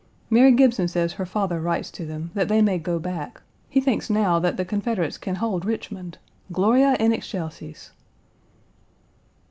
[0.31, 3.39] Mary Gibson says her father writes to them, that they may go back.
[3.69, 6.17] He thinks now that the Confederates can hold Richmond.
[6.51, 7.91] Gloria in excelsis!